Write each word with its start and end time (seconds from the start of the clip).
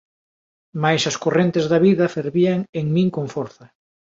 Mais 0.81 1.01
as 1.09 1.17
correntes 1.23 1.65
da 1.71 1.79
vida 1.87 2.11
fervían 2.15 2.59
en 2.79 2.85
min 2.95 3.09
con 3.15 3.25
forza. 3.35 3.65